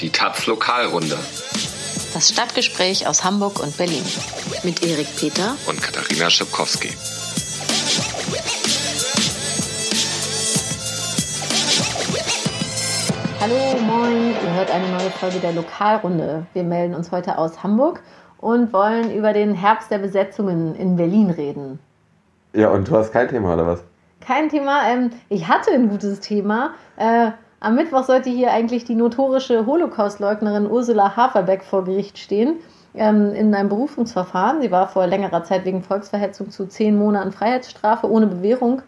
[0.00, 1.18] Die Taz Lokalrunde.
[2.14, 4.02] Das Stadtgespräch aus Hamburg und Berlin.
[4.62, 6.88] Mit Erik Peter und Katharina Schipkowski.
[13.40, 14.34] Hallo, moin.
[14.42, 16.46] Ihr hört eine neue Folge der Lokalrunde.
[16.54, 18.02] Wir melden uns heute aus Hamburg
[18.38, 21.78] und wollen über den Herbst der Besetzungen in Berlin reden.
[22.54, 23.84] Ja, und du hast kein Thema, oder was?
[24.20, 24.88] Kein Thema.
[24.88, 26.72] Ähm, ich hatte ein gutes Thema.
[26.96, 32.56] Äh, am Mittwoch sollte hier eigentlich die notorische Holocaust-Leugnerin Ursula Haferbeck vor Gericht stehen
[32.94, 34.62] ähm, in einem Berufungsverfahren.
[34.62, 38.82] Sie war vor längerer Zeit wegen Volksverhetzung zu zehn Monaten Freiheitsstrafe ohne Bewährung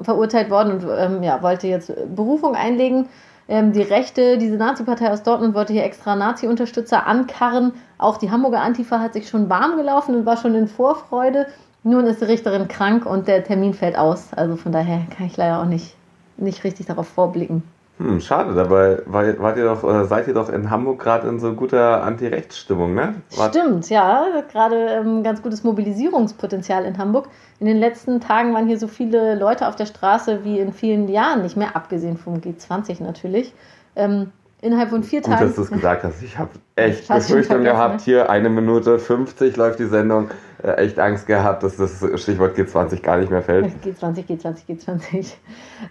[0.00, 3.08] verurteilt worden und ähm, ja, wollte jetzt Berufung einlegen.
[3.48, 7.72] Ähm, die Rechte, diese Nazi-Partei aus Dortmund wollte hier extra Nazi-Unterstützer ankarren.
[7.98, 11.46] Auch die Hamburger Antifa hat sich schon warm gelaufen und war schon in Vorfreude.
[11.82, 14.32] Nun ist die Richterin krank und der Termin fällt aus.
[14.34, 15.94] Also von daher kann ich leider auch nicht,
[16.36, 17.62] nicht richtig darauf vorblicken.
[17.98, 21.38] Hm, schade, dabei war, wart ihr doch, oder seid ihr doch in Hamburg gerade in
[21.38, 23.14] so guter Anti-Rechts-Stimmung, ne?
[23.36, 24.26] Wart Stimmt, ja.
[24.50, 27.28] Gerade ähm, ganz gutes Mobilisierungspotenzial in Hamburg.
[27.60, 31.08] In den letzten Tagen waren hier so viele Leute auf der Straße wie in vielen
[31.08, 33.54] Jahren nicht mehr, abgesehen vom G20 natürlich.
[33.94, 35.46] Ähm, innerhalb von vier Gut, Tagen.
[35.46, 36.20] dass du es gesagt hast.
[36.20, 38.00] Ich habe echt Befürchtung gehabt.
[38.00, 40.30] Hier eine Minute 50 läuft die Sendung.
[40.64, 43.66] Äh, echt Angst gehabt, dass das Stichwort G20 gar nicht mehr fällt.
[43.84, 45.34] G20, G20, G20.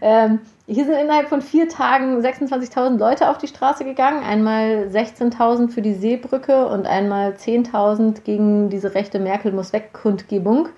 [0.02, 4.24] Ähm, hier sind innerhalb von vier Tagen 26.000 Leute auf die Straße gegangen.
[4.24, 10.70] Einmal 16.000 für die Seebrücke und einmal 10.000 gegen diese rechte Merkel muss weg Kundgebung.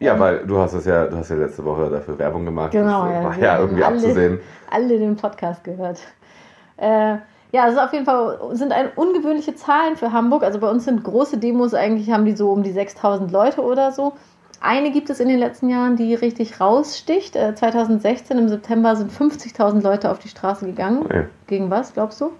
[0.00, 2.72] Ja, ähm, weil du hast es ja, du hast ja letzte Woche dafür Werbung gemacht.
[2.72, 3.24] Genau, das ja.
[3.24, 4.40] War ja irgendwie alle, abzusehen.
[4.70, 6.00] Alle den Podcast gehört.
[6.76, 7.16] Äh,
[7.52, 10.42] ja, also auf jeden Fall sind ein ungewöhnliche Zahlen für Hamburg.
[10.42, 13.92] Also bei uns sind große Demos, eigentlich haben die so um die 6000 Leute oder
[13.92, 14.14] so.
[14.60, 17.34] Eine gibt es in den letzten Jahren, die richtig raussticht.
[17.34, 21.02] 2016 äh, im September sind 50.000 Leute auf die Straße gegangen.
[21.02, 21.26] Okay.
[21.46, 22.32] Gegen was, glaubst du?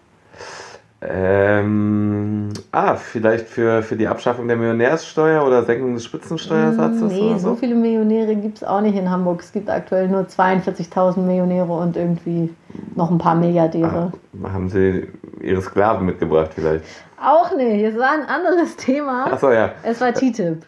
[1.02, 7.10] Ähm, ah, vielleicht für, für die Abschaffung der Millionärssteuer oder Senkung des Spitzensteuersatzes?
[7.10, 7.50] Nee, so?
[7.50, 9.40] so viele Millionäre gibt es auch nicht in Hamburg.
[9.40, 12.54] Es gibt aktuell nur 42.000 Millionäre und irgendwie
[12.96, 14.12] noch ein paar Milliardäre.
[14.42, 15.08] Ah, haben Sie
[15.40, 16.84] Ihre Sklaven mitgebracht vielleicht?
[17.18, 17.82] Auch nicht.
[17.82, 19.32] Es war ein anderes Thema.
[19.32, 19.72] Achso, ja.
[19.82, 20.66] Es war TTIP.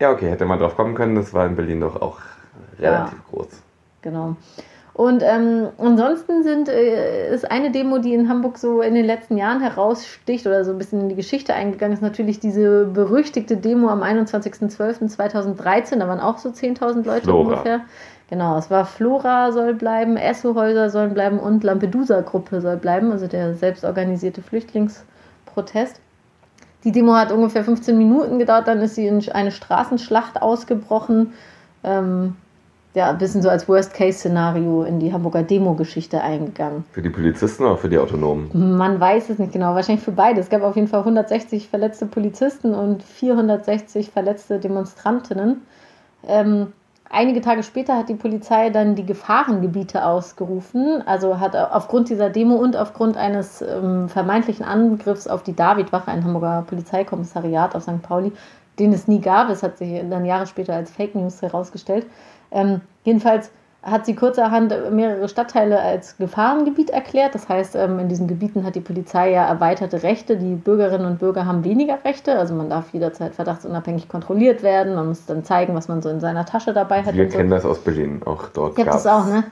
[0.00, 1.14] Ja, okay, hätte man drauf kommen können.
[1.14, 2.18] Das war in Berlin doch auch
[2.78, 3.48] relativ ja, groß.
[4.02, 4.36] Genau.
[5.00, 9.38] Und ähm, ansonsten sind, äh, ist eine Demo, die in Hamburg so in den letzten
[9.38, 13.88] Jahren heraussticht oder so ein bisschen in die Geschichte eingegangen ist, natürlich diese berüchtigte Demo
[13.88, 16.00] am 21.12.2013.
[16.00, 17.40] Da waren auch so 10.000 Leute Flora.
[17.44, 17.80] ungefähr.
[18.28, 23.54] Genau, es war Flora soll bleiben, Esso-Häuser sollen bleiben und Lampedusa-Gruppe soll bleiben, also der
[23.54, 25.98] selbstorganisierte Flüchtlingsprotest.
[26.84, 31.32] Die Demo hat ungefähr 15 Minuten gedauert, dann ist sie in eine Straßenschlacht ausgebrochen.
[31.84, 32.36] Ähm,
[32.94, 36.84] ja, ein bisschen so als Worst-Case-Szenario in die Hamburger Demo-Geschichte eingegangen.
[36.90, 38.50] Für die Polizisten oder für die Autonomen?
[38.76, 40.40] Man weiß es nicht genau, wahrscheinlich für beide.
[40.40, 45.62] Es gab auf jeden Fall 160 verletzte Polizisten und 460 verletzte Demonstrantinnen.
[46.26, 46.72] Ähm,
[47.08, 51.00] einige Tage später hat die Polizei dann die Gefahrengebiete ausgerufen.
[51.06, 56.24] Also hat aufgrund dieser Demo und aufgrund eines ähm, vermeintlichen Angriffs auf die Davidwache, ein
[56.24, 58.02] Hamburger Polizeikommissariat auf St.
[58.02, 58.32] Pauli,
[58.80, 59.48] den es nie gab.
[59.48, 62.06] Es hat sich dann Jahre später als Fake News herausgestellt.
[62.50, 63.50] Ähm, jedenfalls
[63.82, 67.34] hat sie kurzerhand mehrere Stadtteile als Gefahrengebiet erklärt.
[67.34, 70.36] Das heißt, ähm, in diesen Gebieten hat die Polizei ja erweiterte Rechte.
[70.36, 72.38] Die Bürgerinnen und Bürger haben weniger Rechte.
[72.38, 74.94] Also man darf jederzeit verdachtsunabhängig kontrolliert werden.
[74.94, 77.14] Man muss dann zeigen, was man so in seiner Tasche dabei hat.
[77.14, 77.54] Wir kennen so.
[77.54, 78.20] das aus Berlin.
[78.24, 79.44] Auch dort gab es auch, ne?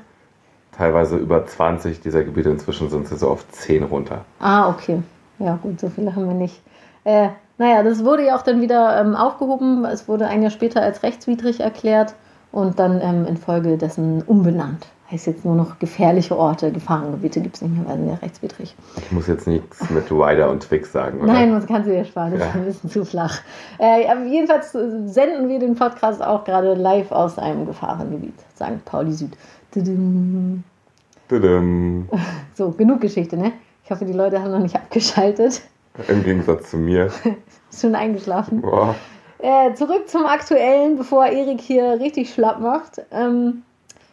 [0.76, 2.50] Teilweise über 20 dieser Gebiete.
[2.50, 4.24] Inzwischen sind sie so auf 10 runter.
[4.40, 5.02] Ah, okay.
[5.38, 6.60] Ja, gut, so viele haben wir nicht.
[7.04, 9.86] Äh, naja, das wurde ja auch dann wieder ähm, aufgehoben.
[9.86, 12.14] Es wurde ein Jahr später als rechtswidrig erklärt
[12.52, 14.86] und dann ähm, infolgedessen umbenannt.
[15.10, 18.76] Heißt jetzt nur noch gefährliche Orte, Gefahrengebiete gibt es nicht mehr, weil sind ja rechtswidrig.
[18.98, 21.32] Ich muss jetzt nichts mit Ryder und Twix sagen, oder?
[21.32, 22.48] Nein, das kannst du dir sparen, das ja.
[22.48, 23.40] ist ein bisschen zu flach.
[23.78, 28.84] Äh, jedenfalls senden wir den Podcast auch gerade live aus einem Gefahrengebiet, St.
[28.84, 29.34] Pauli Süd.
[29.70, 30.62] Tudum.
[31.28, 32.08] Tudum.
[32.54, 33.52] So, genug Geschichte, ne?
[33.84, 35.62] Ich hoffe, die Leute haben noch nicht abgeschaltet.
[36.08, 37.10] Im Gegensatz zu mir.
[37.74, 38.60] Schon eingeschlafen.
[38.60, 38.94] Boah.
[39.38, 43.00] Äh, zurück zum Aktuellen, bevor Erik hier richtig schlapp macht.
[43.12, 43.62] Ähm,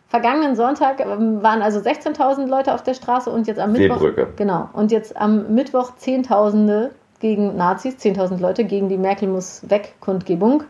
[0.08, 4.00] vergangenen Sonntag ähm, waren also 16.000 Leute auf der Straße und jetzt am Mittwoch.
[4.00, 4.28] Seebrücke.
[4.36, 4.70] Genau.
[4.74, 10.64] Und jetzt am Mittwoch Zehntausende gegen Nazis, 10.000 Leute gegen die Merkel muss weg Kundgebung.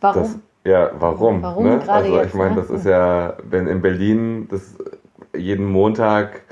[0.00, 0.22] Warum?
[0.22, 1.42] Das, ja, warum?
[1.42, 1.78] Warum ne?
[1.78, 2.60] gerade Also jetzt, ich meine, ne?
[2.60, 4.76] das ist ja, wenn in Berlin das
[5.34, 6.42] jeden Montag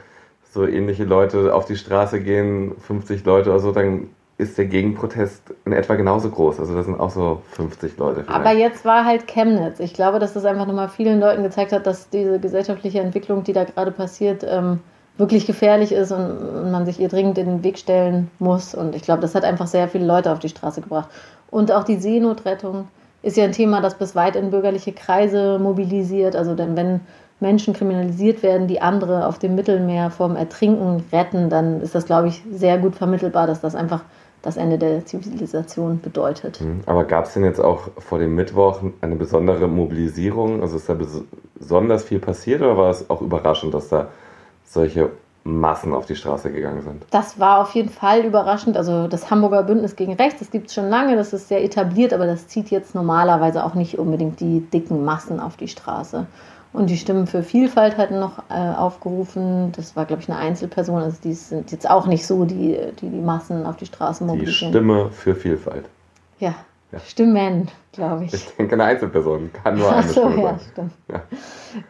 [0.51, 4.11] so ähnliche Leute auf die Straße gehen, 50 Leute oder so, dann
[4.43, 6.61] ist der Gegenprotest in etwa genauso groß.
[6.61, 8.25] Also das sind auch so 50 Leute.
[8.25, 8.39] Vielleicht.
[8.39, 9.81] Aber jetzt war halt Chemnitz.
[9.81, 13.53] Ich glaube, dass das einfach nochmal vielen Leuten gezeigt hat, dass diese gesellschaftliche Entwicklung, die
[13.53, 14.81] da gerade passiert, ähm,
[15.19, 18.75] wirklich gefährlich ist und, man sich ihr dringend in den Weg stellen muss.
[18.75, 21.09] Und ich glaube, das hat einfach sehr viele Leute auf die Straße gebracht.
[21.51, 22.89] Und auch die Seenotrettung
[23.23, 26.35] ist ja ein Thema, das bis weit in bürgerliche Kreise mobilisiert.
[26.35, 27.01] Also denn wenn
[27.43, 32.29] Menschen kriminalisiert werden, die andere auf dem Mittelmeer vom Ertrinken retten, dann ist das, glaube
[32.29, 34.05] ich, sehr gut vermittelbar, dass das einfach
[34.43, 36.61] das Ende der Zivilisation bedeutet.
[36.61, 36.81] Mhm.
[36.87, 40.61] Aber gab es denn jetzt auch vor dem Mittwoch eine besondere Mobilisierung?
[40.63, 40.97] Also ist da
[41.59, 44.09] besonders viel passiert oder war es auch überraschend, dass da
[44.65, 45.11] solche
[45.45, 47.05] Massen auf die Straße gegangen sind?
[47.11, 48.77] Das war auf jeden Fall überraschend.
[48.77, 52.13] Also das Hamburger Bündnis gegen Rechts, das gibt es schon lange, das ist sehr etabliert,
[52.13, 56.27] aber das zieht jetzt normalerweise auch nicht unbedingt die dicken Massen auf die Straße.
[56.73, 59.73] Und die Stimmen für Vielfalt hatten noch äh, aufgerufen.
[59.73, 61.03] Das war, glaube ich, eine Einzelperson.
[61.03, 64.73] Also die sind jetzt auch nicht so, die die, die Massen auf die Straße mobilisieren.
[64.73, 65.85] Die Stimme für Vielfalt.
[66.39, 66.55] Ja,
[66.91, 66.99] ja.
[67.01, 68.35] Stimmen, glaube ich.
[68.35, 70.93] Ich denke, eine Einzelperson kann nur eine Ach so, Stimme ja, Stimmt.
[71.09, 71.23] Ja.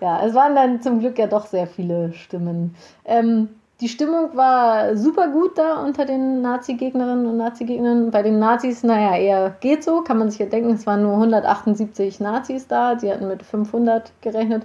[0.00, 2.75] ja, es waren dann zum Glück ja doch sehr viele Stimmen.
[3.05, 3.50] Ähm,
[3.82, 8.12] die Stimmung war super gut da unter den Nazi-Gegnerinnen und Nazi-Gegnern.
[8.12, 11.14] Bei den Nazis, naja, eher geht so, kann man sich ja denken, es waren nur
[11.14, 14.64] 178 Nazis da, die hatten mit 500 gerechnet.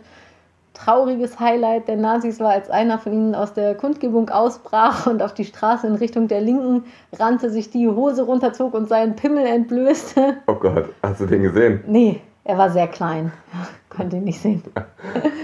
[0.76, 5.34] Trauriges Highlight der Nazis war, als einer von ihnen aus der Kundgebung ausbrach und auf
[5.34, 6.84] die Straße in Richtung der Linken
[7.18, 10.38] rannte, sich die Hose runterzog und seinen Pimmel entblößte.
[10.46, 11.84] Oh Gott, hast du den gesehen?
[11.88, 13.34] Nee, er war sehr klein.
[13.90, 14.62] Konnte ihn nicht sehen.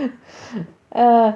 [0.91, 1.33] äh,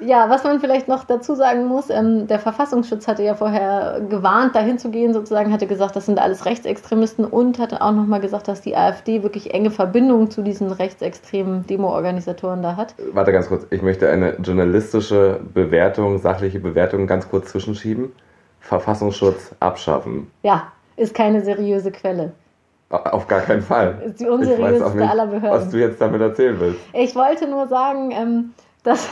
[0.00, 4.54] ja, was man vielleicht noch dazu sagen muss, ähm, der Verfassungsschutz hatte ja vorher gewarnt,
[4.54, 8.48] dahin zu gehen, sozusagen, hatte gesagt, das sind alles Rechtsextremisten und hatte auch nochmal gesagt,
[8.48, 12.94] dass die AfD wirklich enge Verbindungen zu diesen rechtsextremen Demo-Organisatoren da hat.
[13.12, 18.12] Warte ganz kurz, ich möchte eine journalistische Bewertung, sachliche Bewertung ganz kurz zwischenschieben.
[18.60, 20.30] Verfassungsschutz abschaffen.
[20.42, 22.32] Ja, ist keine seriöse Quelle.
[22.90, 24.02] Auf gar keinen Fall.
[24.06, 25.50] Ist die unseriöseste aller Behörden.
[25.50, 26.80] Was du jetzt damit erzählen willst.
[26.94, 29.08] Ich wollte nur sagen, ähm, dass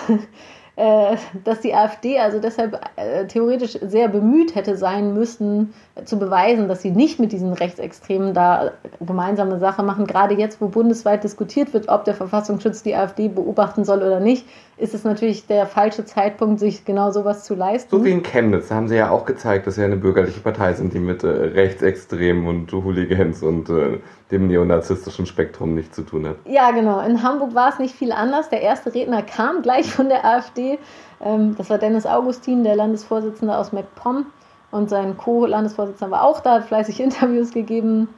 [0.77, 6.19] äh, dass die AfD also deshalb äh, theoretisch sehr bemüht hätte sein müssen, äh, zu
[6.19, 10.07] beweisen, dass sie nicht mit diesen Rechtsextremen da gemeinsame Sache machen.
[10.07, 14.47] Gerade jetzt, wo bundesweit diskutiert wird, ob der Verfassungsschutz die AfD beobachten soll oder nicht,
[14.79, 17.91] ist es natürlich der falsche Zeitpunkt, sich genau sowas zu leisten.
[17.91, 20.75] So wie in Chemnitz, da haben sie ja auch gezeigt, dass sie eine bürgerliche Partei
[20.75, 24.01] sind, die mit äh, Rechtsextremen und Hooligans und äh,
[24.31, 26.37] dem neonazistischen Spektrum nichts zu tun hat.
[26.45, 27.01] Ja, genau.
[27.01, 28.51] In Hamburg war es nicht viel anders.
[28.51, 30.79] Der erste Redner kam gleich von der AfD.
[31.25, 34.27] Ähm, das war Dennis Augustin, der Landesvorsitzende aus MacPom.
[34.73, 38.09] Und sein Co-Landesvorsitzender war auch da, hat fleißig Interviews gegeben.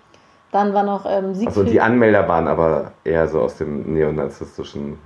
[0.51, 1.57] Dann war noch ähm, Siegfried.
[1.57, 4.99] Also die Anmelder waren aber eher so aus dem neonazistischen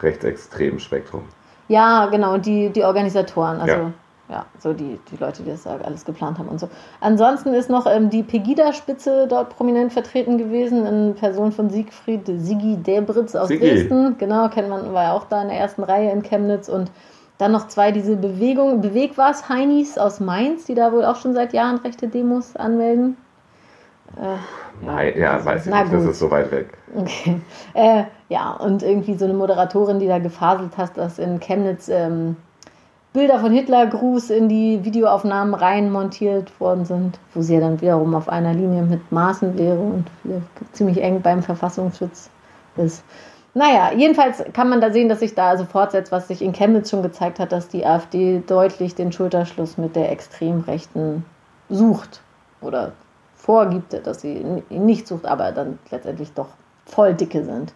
[0.00, 1.24] rechtsextremen Spektrum.
[1.68, 3.92] Ja, genau, und die, die Organisatoren, also ja.
[4.28, 6.68] ja, so die, die Leute, die das alles geplant haben und so.
[7.00, 12.76] Ansonsten ist noch ähm, die Pegida-Spitze dort prominent vertreten gewesen, in Person von Siegfried Sigi
[12.76, 13.66] Debritz aus Sigi.
[13.66, 14.16] Dresden.
[14.18, 16.90] Genau, kennt man, war ja auch da in der ersten Reihe in Chemnitz und
[17.38, 21.52] dann noch zwei diese Bewegung, Bewegwas Heinis aus Mainz, die da wohl auch schon seit
[21.52, 23.16] Jahren rechte Demos anmelden.
[24.16, 25.94] Äh, Nein, ja, weiß ich nicht, gut.
[25.94, 26.78] das ist so weit weg.
[26.94, 27.40] Okay.
[27.74, 32.36] Äh, ja, und irgendwie so eine Moderatorin, die da gefaselt hat, dass in Chemnitz ähm,
[33.12, 38.14] Bilder von Hitlergruß in die Videoaufnahmen rein montiert worden sind, wo sie ja dann wiederum
[38.14, 40.06] auf einer Linie mit Maßen wäre und
[40.72, 42.30] ziemlich eng beim Verfassungsschutz
[42.76, 43.04] ist.
[43.54, 46.88] Naja, jedenfalls kann man da sehen, dass sich da also fortsetzt, was sich in Chemnitz
[46.88, 51.26] schon gezeigt hat, dass die AfD deutlich den Schulterschluss mit der Extremrechten
[51.68, 52.22] sucht
[52.62, 52.92] oder
[53.42, 54.36] vorgibt, dass sie
[54.70, 56.48] ihn nicht sucht, aber dann letztendlich doch
[56.86, 57.74] voll dicke sind.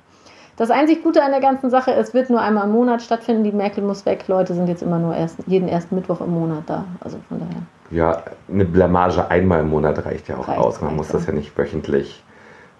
[0.56, 3.44] Das einzig Gute an der ganzen Sache, es wird nur einmal im Monat stattfinden.
[3.44, 4.26] Die Merkel muss weg.
[4.28, 6.84] Leute sind jetzt immer nur erst, jeden ersten Mittwoch im Monat da.
[7.00, 7.62] Also von daher.
[7.90, 10.80] Ja, eine Blamage einmal im Monat reicht ja auch reicht, aus.
[10.80, 12.22] Man muss das ja nicht wöchentlich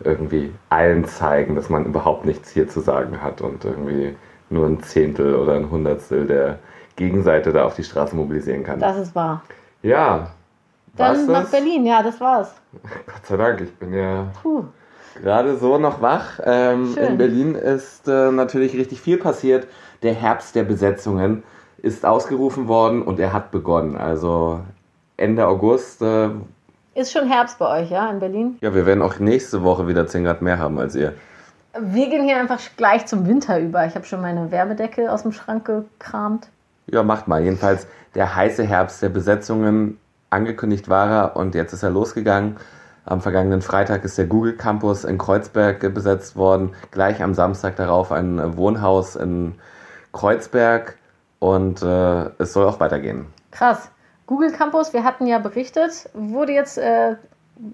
[0.03, 4.17] irgendwie allen zeigen, dass man überhaupt nichts hier zu sagen hat und irgendwie
[4.49, 6.59] nur ein Zehntel oder ein Hundertstel der
[6.95, 8.79] Gegenseite da auf die Straße mobilisieren kann.
[8.79, 9.43] Das ist wahr.
[9.83, 10.31] Ja,
[10.97, 12.55] dann nach Berlin, ja, das war's.
[13.07, 14.65] Gott sei Dank, ich bin ja Puh.
[15.21, 16.41] gerade so noch wach.
[16.45, 19.67] Ähm, in Berlin ist äh, natürlich richtig viel passiert.
[20.03, 21.43] Der Herbst der Besetzungen
[21.79, 23.97] ist ausgerufen worden und er hat begonnen.
[23.97, 24.61] Also
[25.17, 26.03] Ende August.
[26.03, 26.31] Äh,
[26.95, 28.59] ist schon Herbst bei euch, ja, in Berlin?
[28.61, 31.15] Ja, wir werden auch nächste Woche wieder 10 Grad mehr haben als ihr.
[31.79, 33.85] Wir gehen hier einfach gleich zum Winter über.
[33.87, 36.49] Ich habe schon meine Wärmedecke aus dem Schrank gekramt.
[36.87, 37.43] Ja, macht mal.
[37.43, 39.99] Jedenfalls der heiße Herbst der Besetzungen
[40.37, 42.57] angekündigt war er und jetzt ist er losgegangen.
[43.05, 46.75] Am vergangenen Freitag ist der Google Campus in Kreuzberg besetzt worden.
[46.91, 49.55] Gleich am Samstag darauf ein Wohnhaus in
[50.13, 50.97] Kreuzberg
[51.39, 53.27] und äh, es soll auch weitergehen.
[53.51, 53.91] Krass.
[54.27, 57.15] Google Campus, wir hatten ja berichtet, wurde jetzt, äh,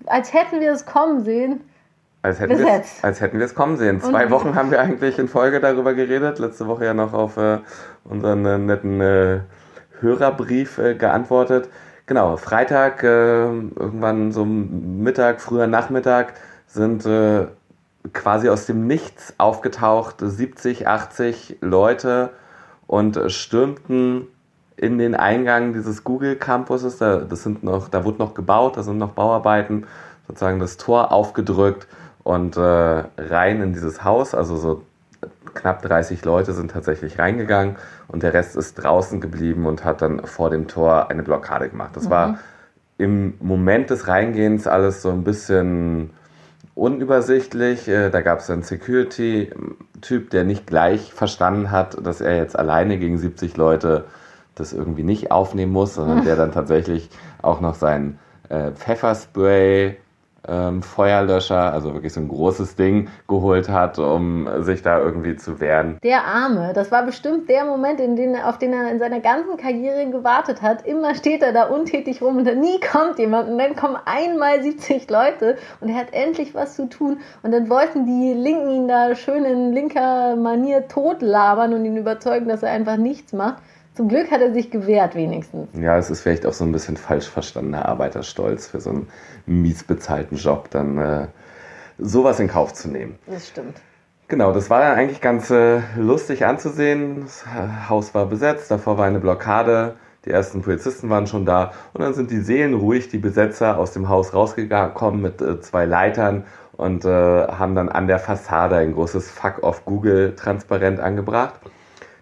[0.06, 1.60] als hätten wir es kommen sehen,
[2.24, 4.00] als hätten, wir es, als hätten wir es kommen sehen.
[4.00, 6.38] Zwei Wochen haben wir eigentlich in Folge darüber geredet.
[6.38, 7.58] Letzte Woche ja noch auf äh,
[8.04, 9.40] unseren äh, netten äh,
[10.00, 11.68] Hörerbrief äh, geantwortet.
[12.12, 16.34] Genau, Freitag, äh, irgendwann so Mittag, früher Nachmittag,
[16.66, 17.46] sind äh,
[18.12, 22.28] quasi aus dem Nichts aufgetaucht 70, 80 Leute
[22.86, 24.26] und stürmten
[24.76, 26.98] in den Eingang dieses Google Campuses.
[26.98, 29.86] Da, das sind noch, da wurde noch gebaut, da sind noch Bauarbeiten,
[30.28, 31.86] sozusagen das Tor aufgedrückt
[32.24, 34.34] und äh, rein in dieses Haus.
[34.34, 34.82] Also so
[35.54, 37.76] knapp 30 Leute sind tatsächlich reingegangen
[38.08, 41.96] und der Rest ist draußen geblieben und hat dann vor dem Tor eine Blockade gemacht.
[41.96, 42.10] Das mhm.
[42.10, 42.38] war
[42.98, 46.10] im Moment des Reingehens alles so ein bisschen
[46.74, 47.88] unübersichtlich.
[47.88, 52.98] Äh, da gab es einen Security-Typ, der nicht gleich verstanden hat, dass er jetzt alleine
[52.98, 54.04] gegen 70 Leute
[54.54, 57.08] das irgendwie nicht aufnehmen muss, sondern der dann tatsächlich
[57.40, 59.96] auch noch sein äh, Pfefferspray
[60.48, 65.60] ähm, Feuerlöscher, also wirklich so ein großes Ding, geholt hat, um sich da irgendwie zu
[65.60, 65.98] wehren.
[66.02, 69.56] Der Arme, das war bestimmt der Moment, in den, auf den er in seiner ganzen
[69.56, 70.86] Karriere gewartet hat.
[70.86, 74.62] Immer steht er da untätig rum und dann nie kommt jemand und dann kommen einmal
[74.62, 78.88] 70 Leute und er hat endlich was zu tun und dann wollten die Linken ihn
[78.88, 83.62] da schön in linker Manier totlabern und ihn überzeugen, dass er einfach nichts macht.
[83.94, 85.68] Zum Glück hat er sich gewehrt, wenigstens.
[85.74, 89.08] Ja, es ist vielleicht auch so ein bisschen falsch verstandener Arbeiterstolz für so einen
[89.44, 91.26] mies bezahlten Job, dann äh,
[91.98, 93.18] sowas in Kauf zu nehmen.
[93.26, 93.80] Das stimmt.
[94.28, 97.20] Genau, das war dann eigentlich ganz äh, lustig anzusehen.
[97.20, 97.44] Das
[97.90, 102.14] Haus war besetzt, davor war eine Blockade, die ersten Polizisten waren schon da und dann
[102.14, 107.08] sind die seelenruhig, die Besetzer, aus dem Haus rausgekommen mit äh, zwei Leitern und äh,
[107.08, 111.60] haben dann an der Fassade ein großes Fuck off Google transparent angebracht.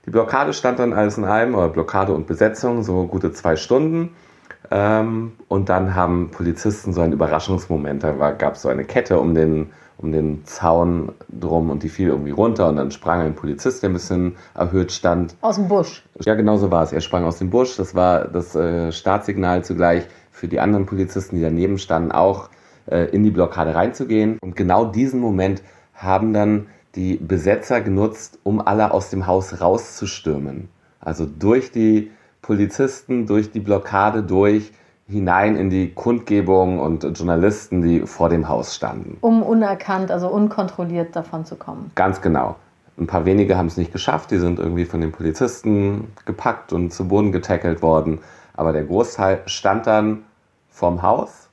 [0.06, 4.10] Die Blockade stand dann alles in allem, oder Blockade und Besetzung, so gute zwei Stunden.
[4.70, 8.02] Ähm, und dann haben Polizisten so einen Überraschungsmoment.
[8.02, 12.08] Da gab es so eine Kette um den, um den Zaun drum und die fiel
[12.08, 15.36] irgendwie runter und dann sprang ein Polizist, der ein bisschen erhöht stand.
[15.40, 16.04] Aus dem Busch.
[16.20, 16.92] Ja, genau so war es.
[16.92, 17.76] Er sprang aus dem Busch.
[17.76, 22.48] Das war das äh, Startsignal zugleich für die anderen Polizisten, die daneben standen, auch
[22.86, 24.38] äh, in die Blockade reinzugehen.
[24.40, 25.62] Und genau diesen Moment
[25.94, 30.68] haben dann die Besetzer genutzt, um alle aus dem Haus rauszustürmen.
[31.00, 32.10] Also durch die
[32.42, 34.72] Polizisten, durch die Blockade durch,
[35.06, 39.18] hinein in die Kundgebung und Journalisten, die vor dem Haus standen.
[39.20, 41.90] Um unerkannt, also unkontrolliert davon zu kommen.
[41.94, 42.56] Ganz genau.
[42.98, 46.92] Ein paar wenige haben es nicht geschafft, die sind irgendwie von den Polizisten gepackt und
[46.92, 48.18] zu Boden getackelt worden.
[48.54, 50.24] Aber der Großteil stand dann
[50.68, 51.48] vorm Haus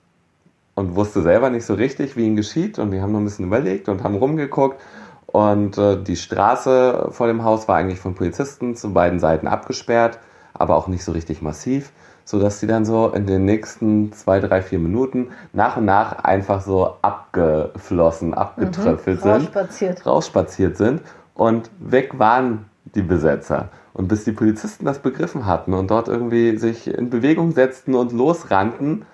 [0.76, 2.80] und wusste selber nicht so richtig, wie ihm geschieht.
[2.80, 4.80] Und die haben noch ein bisschen überlegt und haben rumgeguckt
[5.28, 10.20] und äh, die Straße vor dem Haus war eigentlich von Polizisten zu beiden Seiten abgesperrt,
[10.54, 11.92] aber auch nicht so richtig massiv,
[12.24, 16.62] sodass die dann so in den nächsten zwei, drei, vier Minuten nach und nach einfach
[16.62, 19.98] so abgeflossen, abgetröpfelt mhm, rausspaziert.
[19.98, 21.02] sind, rausspaziert sind
[21.36, 22.66] und weg waren
[22.96, 23.70] die Besetzer.
[23.94, 28.12] Und bis die Polizisten das begriffen hatten und dort irgendwie sich in Bewegung setzten und
[28.12, 29.06] losrannten,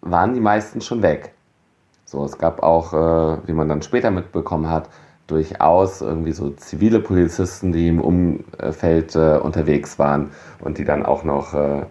[0.00, 1.34] waren die meisten schon weg.
[2.06, 4.88] So, es gab auch, äh, wie man dann später mitbekommen hat,
[5.30, 11.24] durchaus irgendwie so zivile Polizisten, die im Umfeld äh, unterwegs waren und die dann auch
[11.24, 11.82] noch äh,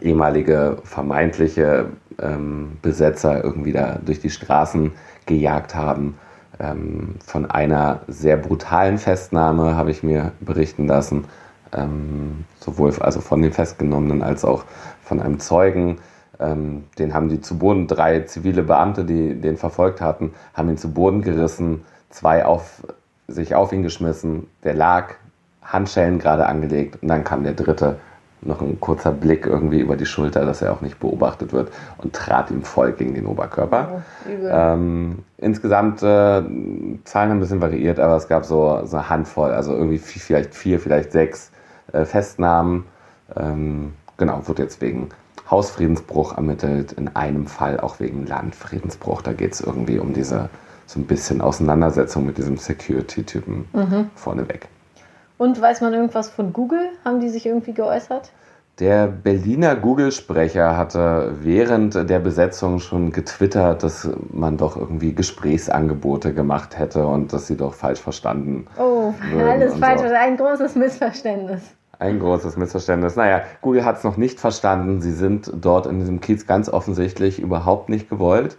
[0.00, 1.86] ehemalige vermeintliche
[2.20, 4.92] ähm, Besetzer irgendwie da durch die Straßen
[5.26, 6.18] gejagt haben.
[6.58, 11.24] Ähm, von einer sehr brutalen Festnahme habe ich mir berichten lassen,
[11.72, 14.64] ähm, sowohl also von den Festgenommenen als auch
[15.02, 15.98] von einem Zeugen.
[16.40, 20.78] Ähm, den haben die zu Boden, drei zivile Beamte, die den verfolgt hatten, haben ihn
[20.78, 21.84] zu Boden gerissen
[22.14, 22.82] zwei auf,
[23.26, 25.14] sich auf ihn geschmissen, der lag,
[25.62, 27.96] Handschellen gerade angelegt und dann kam der dritte,
[28.42, 32.12] noch ein kurzer Blick irgendwie über die Schulter, dass er auch nicht beobachtet wird und
[32.12, 34.02] trat ihm voll gegen den Oberkörper.
[34.28, 39.08] Oh, ähm, insgesamt, äh, Zahlen haben ein bisschen variiert, aber es gab so, so eine
[39.08, 41.50] Handvoll, also irgendwie vielleicht vier, vielleicht sechs
[41.92, 42.84] äh, Festnahmen.
[43.34, 45.08] Ähm, genau, wird jetzt wegen
[45.50, 49.22] Hausfriedensbruch ermittelt, in einem Fall auch wegen Landfriedensbruch.
[49.22, 50.50] Da geht es irgendwie um diese
[50.86, 54.10] so ein bisschen Auseinandersetzung mit diesem Security-Typen mhm.
[54.14, 54.68] vorneweg.
[55.38, 56.90] Und weiß man irgendwas von Google?
[57.04, 58.30] Haben die sich irgendwie geäußert?
[58.80, 66.76] Der Berliner Google-Sprecher hatte während der Besetzung schon getwittert, dass man doch irgendwie Gesprächsangebote gemacht
[66.76, 68.66] hätte und dass sie doch falsch verstanden.
[68.76, 70.12] Oh, alles falsch, so.
[70.12, 71.62] ein großes Missverständnis.
[72.00, 73.14] Ein großes Missverständnis.
[73.14, 75.00] Naja, Google hat es noch nicht verstanden.
[75.00, 78.56] Sie sind dort in diesem Kiez ganz offensichtlich überhaupt nicht gewollt.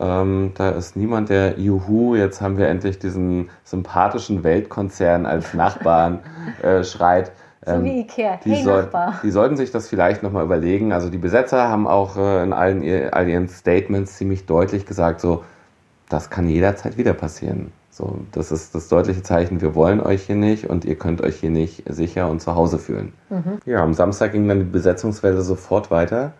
[0.00, 6.20] Ähm, da ist niemand, der Juhu, jetzt haben wir endlich diesen sympathischen Weltkonzern als Nachbarn
[6.62, 7.30] äh, schreit.
[7.66, 8.88] Ähm, so wie Ikea, die, hey, soll,
[9.22, 10.92] die sollten sich das vielleicht nochmal überlegen.
[10.92, 15.44] Also die Besetzer haben auch äh, in allen all ihren Statements ziemlich deutlich gesagt, so,
[16.08, 17.72] das kann jederzeit wieder passieren.
[17.90, 21.36] So, das ist das deutliche Zeichen, wir wollen euch hier nicht und ihr könnt euch
[21.36, 23.12] hier nicht sicher und zu Hause fühlen.
[23.30, 23.60] Mhm.
[23.66, 26.32] Ja, am Samstag ging dann die Besetzungswelle sofort weiter.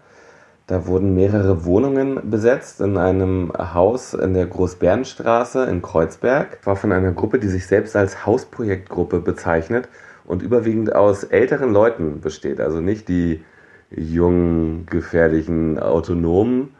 [0.66, 6.59] Da wurden mehrere Wohnungen besetzt in einem Haus in der Großbärenstraße in Kreuzberg.
[6.64, 9.90] War von einer Gruppe, die sich selbst als Hausprojektgruppe bezeichnet
[10.25, 12.61] und überwiegend aus älteren Leuten besteht.
[12.61, 13.44] Also nicht die
[13.90, 16.75] jungen, gefährlichen, autonomen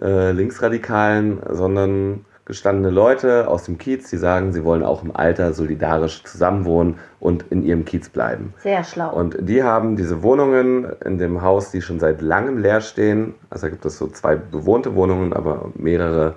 [0.00, 5.52] äh, Linksradikalen, sondern gestandene Leute aus dem Kiez, die sagen, sie wollen auch im Alter
[5.52, 8.52] solidarisch zusammenwohnen und in ihrem Kiez bleiben.
[8.58, 9.14] Sehr schlau.
[9.14, 13.34] Und die haben diese Wohnungen in dem Haus, die schon seit langem leer stehen.
[13.48, 16.34] Also da gibt es so zwei bewohnte Wohnungen, aber mehrere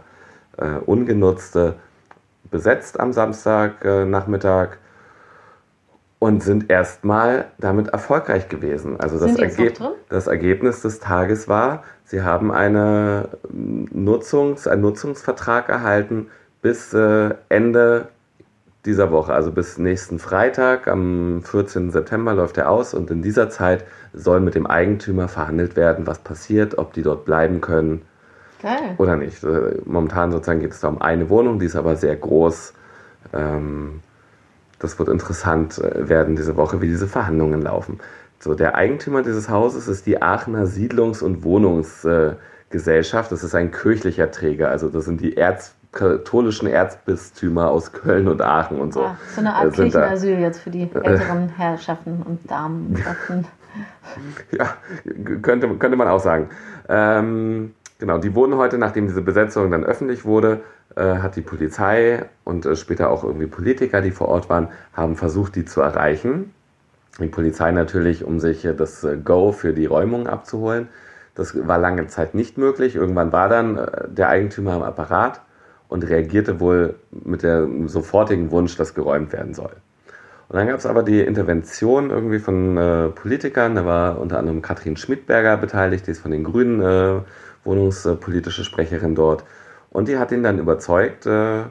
[0.58, 1.76] äh, ungenutzte,
[2.52, 4.74] besetzt am Samstagnachmittag.
[4.74, 4.85] Äh,
[6.20, 9.00] und sind erstmal damit erfolgreich gewesen.
[9.00, 9.80] Also das, Ergeb
[10.10, 16.28] das, Ergebnis des Tages war, sie haben eine Nutzungs-, einen Nutzungsvertrag erhalten
[16.62, 18.08] bis äh, Ende
[18.86, 21.92] dieser Woche, also bis nächsten Freitag, am 14.
[21.92, 26.20] September läuft er aus und in dieser Zeit soll mit dem Eigentümer verhandelt werden, was
[26.20, 28.04] passiert, ob die dort bleiben können
[28.62, 28.96] Geil.
[28.98, 29.44] oder nicht.
[29.44, 32.74] Äh, momentan sozusagen geht es da um eine Wohnung, die ist aber sehr groß.
[33.34, 34.02] Ähm,
[34.80, 38.00] das wird interessant äh, werden diese Woche, wie diese Verhandlungen laufen.
[38.40, 43.32] So, der Eigentümer dieses Hauses ist die Aachener Siedlungs- und Wohnungsgesellschaft.
[43.32, 44.70] Das ist ein kirchlicher Träger.
[44.70, 49.02] Also das sind die erzkatholischen Erzbistümer aus Köln und Aachen und so.
[49.02, 53.02] Ah, so eine Art Kirchenasyl jetzt für die älteren Herrschaften und Damen.
[54.52, 54.76] ja,
[55.42, 56.50] könnte, könnte man auch sagen.
[56.88, 62.26] Ähm, genau, die wurden heute, nachdem diese Besetzung dann öffentlich wurde, äh, hat die Polizei
[62.44, 66.54] und äh, später auch irgendwie Politiker, die vor Ort waren, haben versucht, die zu erreichen.
[67.20, 70.88] Die Polizei natürlich, um sich äh, das äh, Go für die Räumung abzuholen.
[71.34, 72.96] Das war lange Zeit nicht möglich.
[72.96, 75.42] Irgendwann war dann äh, der Eigentümer am Apparat
[75.88, 79.72] und reagierte wohl mit dem sofortigen Wunsch, dass geräumt werden soll.
[80.48, 83.76] Und dann gab es aber die Intervention irgendwie von äh, Politikern.
[83.76, 87.22] Da war unter anderem Katrin Schmidberger beteiligt, die ist von den Grünen äh,
[87.64, 89.44] wohnungspolitische Sprecherin dort.
[89.96, 91.64] Und die hat ihn dann überzeugt, äh,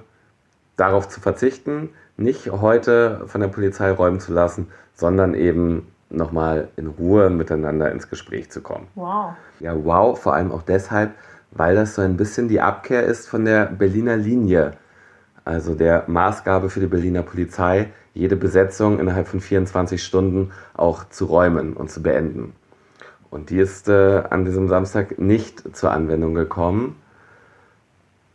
[0.79, 6.87] darauf zu verzichten, nicht heute von der Polizei räumen zu lassen, sondern eben nochmal in
[6.87, 8.87] Ruhe miteinander ins Gespräch zu kommen.
[8.95, 9.35] Wow.
[9.61, 11.11] Ja, wow, vor allem auch deshalb,
[11.51, 14.73] weil das so ein bisschen die Abkehr ist von der Berliner Linie.
[15.45, 21.27] Also der Maßgabe für die Berliner Polizei, jede Besetzung innerhalb von 24 Stunden auch zu
[21.27, 22.55] räumen und zu beenden.
[23.29, 26.97] Und die ist äh, an diesem Samstag nicht zur Anwendung gekommen.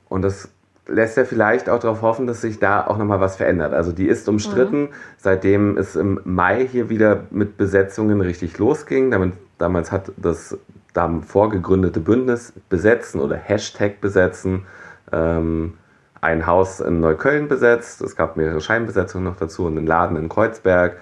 [0.10, 0.50] Und das
[0.88, 3.74] lässt ja vielleicht auch darauf hoffen, dass sich da auch nochmal was verändert.
[3.74, 4.90] Also die ist umstritten, mhm.
[5.18, 9.12] seitdem es im Mai hier wieder mit Besetzungen richtig losging.
[9.12, 10.58] Damit, damals hat das
[10.94, 14.66] davor gegründete Bündnis Besetzen oder Hashtag Besetzen
[15.12, 15.76] ähm,
[16.22, 18.02] ein Haus in Neukölln besetzt.
[18.02, 20.98] Es gab mehrere Scheinbesetzungen noch dazu und einen Laden in Kreuzberg.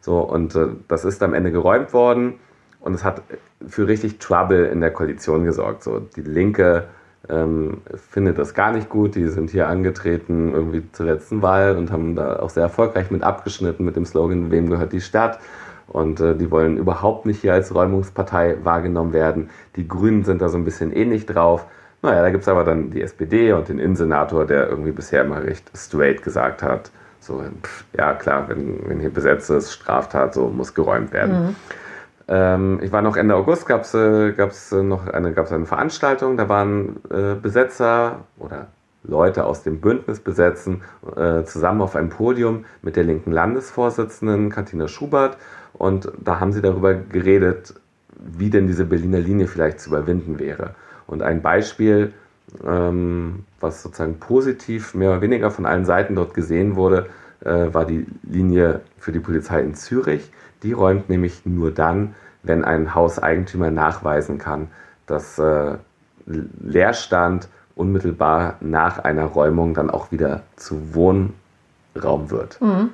[0.00, 2.34] So, und äh, das ist am Ende geräumt worden
[2.80, 3.22] und es hat
[3.66, 5.82] für richtig Trouble in der Koalition gesorgt.
[5.82, 6.88] So, die Linke
[7.28, 7.78] ähm,
[8.10, 9.14] findet das gar nicht gut.
[9.14, 13.22] Die sind hier angetreten irgendwie zur letzten Wahl und haben da auch sehr erfolgreich mit
[13.22, 15.38] abgeschnitten mit dem Slogan, wem gehört die Stadt?
[15.86, 19.50] Und äh, die wollen überhaupt nicht hier als Räumungspartei wahrgenommen werden.
[19.76, 21.66] Die Grünen sind da so ein bisschen ähnlich drauf.
[22.02, 25.42] Naja, da gibt es aber dann die SPD und den Innensenator, der irgendwie bisher immer
[25.42, 30.48] recht straight gesagt hat, so, pff, ja klar, wenn, wenn hier besetzt ist, Straftat, so
[30.48, 31.46] muss geräumt werden.
[31.46, 31.56] Mhm.
[32.26, 36.36] Ähm, ich war noch Ende August, gab es äh, gab's noch eine, gab's eine Veranstaltung,
[36.36, 38.68] da waren äh, Besetzer oder
[39.04, 40.82] Leute aus dem Bündnis besetzen,
[41.16, 45.36] äh, zusammen auf einem Podium mit der linken Landesvorsitzenden Katina Schubert.
[45.74, 47.74] Und da haben sie darüber geredet,
[48.16, 50.74] wie denn diese Berliner Linie vielleicht zu überwinden wäre.
[51.06, 52.14] Und ein Beispiel,
[52.66, 57.06] ähm, was sozusagen positiv mehr oder weniger von allen Seiten dort gesehen wurde,
[57.40, 60.30] äh, war die Linie für die Polizei in Zürich.
[60.64, 64.68] Die räumt nämlich nur dann, wenn ein Hauseigentümer nachweisen kann,
[65.06, 65.76] dass äh,
[66.26, 72.60] Leerstand unmittelbar nach einer Räumung dann auch wieder zu Wohnraum wird.
[72.60, 72.90] Mhm.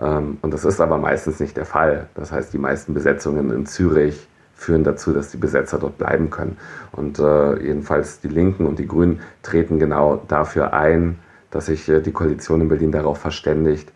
[0.00, 2.08] Ähm, und das ist aber meistens nicht der Fall.
[2.14, 6.56] Das heißt, die meisten Besetzungen in Zürich führen dazu, dass die Besetzer dort bleiben können.
[6.92, 11.18] Und äh, jedenfalls die Linken und die Grünen treten genau dafür ein,
[11.50, 13.92] dass sich äh, die Koalition in Berlin darauf verständigt,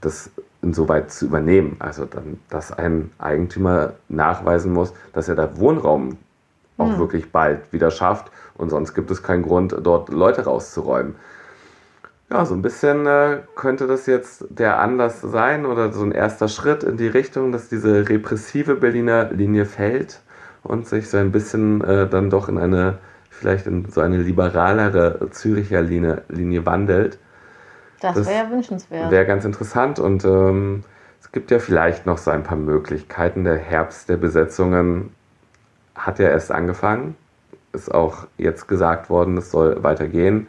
[0.00, 0.30] das
[0.64, 1.76] insoweit zu übernehmen.
[1.78, 6.18] Also dann, dass ein Eigentümer nachweisen muss, dass er da Wohnraum
[6.78, 6.98] auch mhm.
[6.98, 11.14] wirklich bald wieder schafft und sonst gibt es keinen Grund, dort Leute rauszuräumen.
[12.30, 16.48] Ja, so ein bisschen äh, könnte das jetzt der Anlass sein oder so ein erster
[16.48, 20.20] Schritt in die Richtung, dass diese repressive Berliner Linie fällt
[20.62, 22.98] und sich so ein bisschen äh, dann doch in eine,
[23.30, 27.18] vielleicht in so eine liberalere Züricher Linie, Linie wandelt.
[28.00, 29.10] Das wäre ja wünschenswert.
[29.10, 30.84] Wäre ganz interessant und ähm,
[31.20, 33.44] es gibt ja vielleicht noch so ein paar Möglichkeiten.
[33.44, 35.10] Der Herbst der Besetzungen
[35.94, 37.16] hat ja erst angefangen.
[37.72, 40.48] Ist auch jetzt gesagt worden, es soll weitergehen.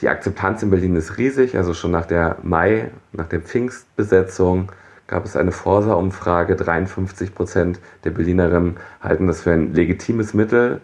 [0.00, 1.56] Die Akzeptanz in Berlin ist riesig.
[1.56, 4.72] Also schon nach der Mai, nach der Pfingstbesetzung
[5.06, 6.56] gab es eine Forsa-Umfrage.
[6.56, 10.80] 53 Prozent der Berlinerinnen halten das für ein legitimes Mittel.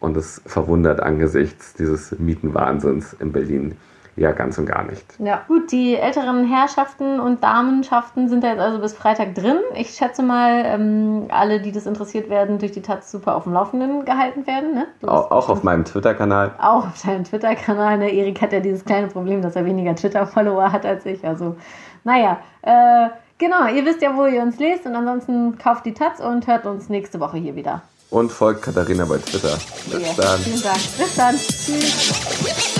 [0.00, 3.76] Und es verwundert angesichts dieses Mietenwahnsinns in Berlin
[4.16, 5.04] ja ganz und gar nicht.
[5.18, 9.58] Ja, gut, die älteren Herrschaften und Damenschaften sind da jetzt also bis Freitag drin.
[9.74, 13.52] Ich schätze mal, ähm, alle, die das interessiert werden, durch die Taz super auf dem
[13.52, 14.74] Laufenden gehalten werden.
[14.74, 14.86] Ne?
[15.08, 16.52] Auch, auch auf meinem Twitter-Kanal.
[16.60, 17.98] auch auf deinem Twitter-Kanal.
[17.98, 18.10] Ne?
[18.12, 21.24] Erik hat ja dieses kleine Problem, dass er weniger Twitter-Follower hat als ich.
[21.26, 21.56] Also,
[22.04, 24.86] naja, äh, genau, ihr wisst ja, wo ihr uns lest.
[24.86, 27.82] Und ansonsten kauft die Taz und hört uns nächste Woche hier wieder.
[28.10, 29.56] Und folgt Katharina bei Twitter.
[29.90, 30.40] Bis Ja, dann.
[30.40, 30.76] Vielen Dank.
[30.98, 31.36] Bis dann.
[31.36, 32.79] Tschüss.